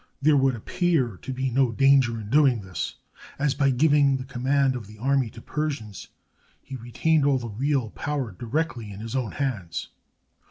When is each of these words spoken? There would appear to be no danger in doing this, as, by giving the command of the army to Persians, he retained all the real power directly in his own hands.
There 0.19 0.35
would 0.35 0.55
appear 0.55 1.15
to 1.17 1.31
be 1.31 1.51
no 1.51 1.71
danger 1.71 2.19
in 2.19 2.31
doing 2.31 2.61
this, 2.63 2.95
as, 3.37 3.53
by 3.53 3.69
giving 3.69 4.17
the 4.17 4.23
command 4.23 4.75
of 4.75 4.87
the 4.87 4.97
army 4.97 5.29
to 5.29 5.43
Persians, 5.43 6.07
he 6.59 6.75
retained 6.75 7.23
all 7.23 7.37
the 7.37 7.47
real 7.47 7.91
power 7.91 8.31
directly 8.31 8.91
in 8.91 8.99
his 8.99 9.15
own 9.15 9.33
hands. 9.33 9.89